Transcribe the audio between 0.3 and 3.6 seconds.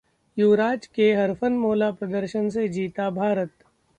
युवराज के हरफनमौला प्रदर्शन से जीता भारत